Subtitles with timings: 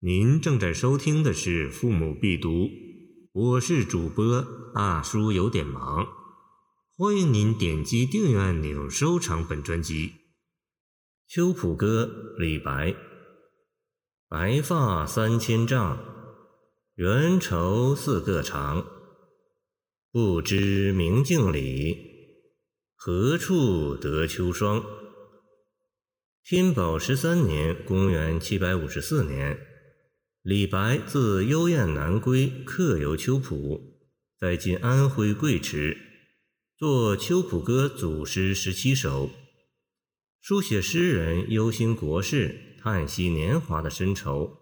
[0.00, 2.50] 您正在收听的是《父母必读》，
[3.32, 6.06] 我是主播大叔，有点忙。
[6.98, 10.08] 欢迎您点击订阅按钮，收藏本专辑。
[11.26, 12.94] 《秋浦歌》李白：
[14.28, 15.98] 白发三千丈，
[16.96, 18.84] 缘愁似个长。
[20.12, 21.96] 不知明镜里，
[22.94, 24.84] 何处得秋霜？
[26.44, 29.58] 天宝十三年（公元754年）。
[30.46, 33.98] 李白自幽燕南归，客游秋浦，
[34.38, 35.98] 在今安徽贵池，
[36.78, 39.28] 作《秋浦歌》组诗十七首，
[40.40, 44.56] 书写诗人忧心国事、叹息年华的深愁。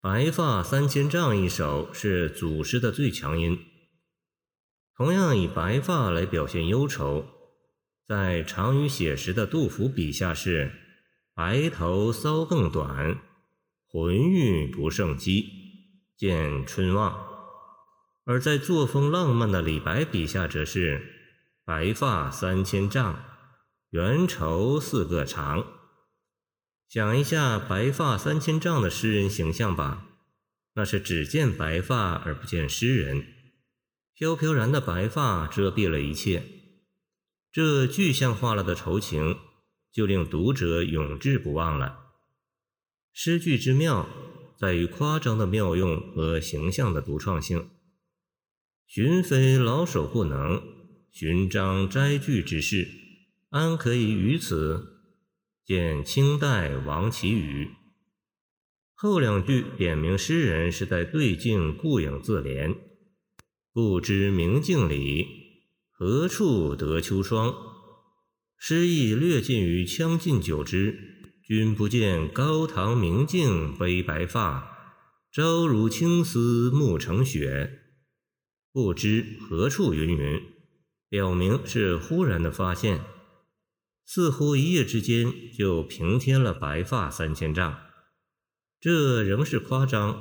[0.00, 3.58] 白发三千丈一首是组诗的最强音。
[4.94, 7.26] 同样以白发来表现忧愁，
[8.06, 10.70] 在长于写实的杜甫笔下是
[11.34, 13.20] 白头搔更短。
[13.90, 15.48] 浑欲不胜饥，
[16.14, 17.12] 见春望；
[18.24, 21.02] 而在作风浪漫的李白笔下，则是
[21.64, 23.24] 白发三千丈，
[23.90, 25.66] 缘愁似个长。
[26.86, 30.06] 想一下白发三千丈的诗人形象吧，
[30.74, 33.26] 那是只见白发而不见诗人，
[34.14, 36.42] 飘飘然的白发遮蔽了一切，
[37.50, 39.38] 这具象化了的愁情，
[39.90, 42.07] 就令读者永志不忘了。
[43.12, 44.08] 诗句之妙，
[44.58, 47.68] 在于夸张的妙用和形象的独创性。
[48.86, 50.62] 寻非老手不能，
[51.10, 52.88] 寻章摘句之事，
[53.50, 55.00] 安可以于此？
[55.64, 57.70] 见清代王琦语。
[58.94, 62.76] 后两句点明诗人是在对镜顾影自怜，
[63.72, 65.26] 不知明镜里，
[65.90, 67.54] 何处得秋霜？
[68.56, 71.17] 诗意略近于《将进酒》之。
[71.48, 75.00] 君不见高堂明镜悲白发，
[75.32, 77.84] 朝如青丝暮成雪。
[78.70, 80.42] 不知何处云云，
[81.08, 83.00] 表明是忽然的发现，
[84.04, 87.78] 似乎一夜之间就平添了白发三千丈。
[88.78, 90.20] 这仍是夸张，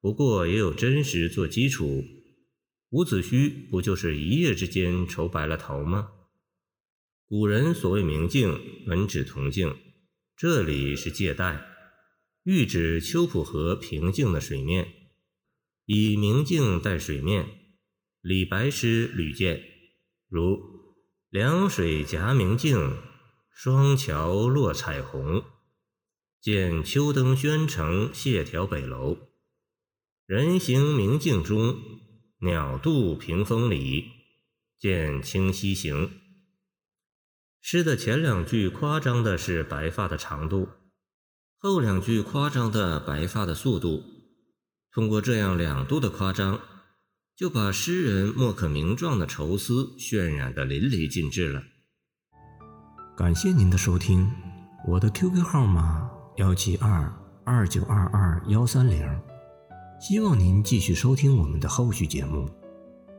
[0.00, 2.02] 不过也有真实做基础。
[2.90, 6.08] 伍子胥不就是一夜之间愁白了头吗？
[7.28, 9.72] 古人所谓明镜，本指铜镜。
[10.38, 11.66] 这里是借代，
[12.44, 14.86] 喻指秋浦河平静的水面，
[15.84, 17.44] 以明镜代水面。
[18.20, 19.60] 李白诗屡见，
[20.28, 20.60] 如
[21.28, 23.02] “凉水夹明镜，
[23.50, 25.42] 双桥落彩虹。
[26.40, 29.18] 见秋灯宣城谢条北楼。
[30.24, 31.82] 人行明镜中，
[32.42, 34.04] 鸟度屏风里。
[34.78, 36.08] 见清溪行。”
[37.70, 40.68] 诗的前两句夸张的是白发的长度，
[41.58, 44.02] 后两句夸张的白发的速度。
[44.90, 46.58] 通过这样两度的夸张，
[47.36, 51.60] 就把诗人莫可名状的愁思渲染的淋漓尽致了。
[53.14, 54.32] 感谢您的收听，
[54.86, 57.12] 我的 QQ 号码幺七二
[57.44, 59.06] 二九二二幺三零，
[60.00, 62.48] 希望您继续收听我们的后续节目。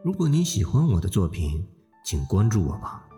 [0.03, 1.63] 如果您喜欢我的作品，
[2.03, 3.08] 请关注我吧。